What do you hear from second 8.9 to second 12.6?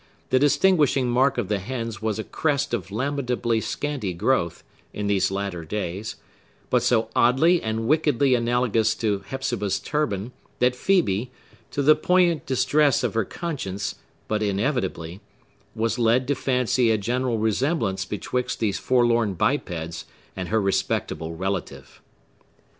to Hepzibah's turban, that Phœbe—to the poignant